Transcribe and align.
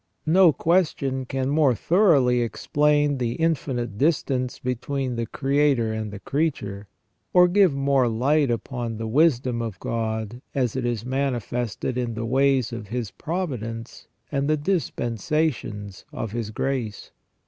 No 0.25 0.51
question 0.51 1.25
can 1.25 1.49
more 1.51 1.75
thoroughly 1.75 2.41
explain 2.41 3.19
the 3.19 3.33
infinite 3.33 3.99
distance 3.99 4.57
between 4.57 5.15
the 5.15 5.27
Creator 5.27 5.93
and 5.93 6.09
the 6.11 6.19
creature, 6.19 6.87
or 7.33 7.47
give 7.47 7.75
more 7.75 8.07
light 8.07 8.49
upon 8.49 8.97
the 8.97 9.05
wisdom 9.05 9.61
of 9.61 9.79
God 9.79 10.41
as 10.55 10.75
it 10.75 10.85
is 10.87 11.05
manifested 11.05 11.99
in 11.99 12.15
the 12.15 12.25
ways 12.25 12.73
of 12.73 12.87
His 12.87 13.11
providence 13.11 14.07
and 14.31 14.47
the 14.49 14.57
dispensations 14.57 16.03
of 16.11 16.31
His 16.31 16.49
grace. 16.49 17.11